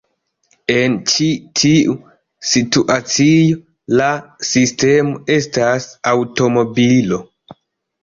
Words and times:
En 0.75 0.95
ĉi 1.11 1.27
tiu 1.59 1.93
situacio, 2.53 3.61
la 4.01 4.09
sistemo 4.55 5.17
estas 5.39 5.91
aŭtomobilo. 6.17 7.25